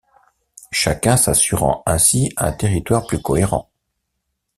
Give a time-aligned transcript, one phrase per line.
[0.71, 3.69] Chacun s'assurant ainsi un territoire plus cohérent.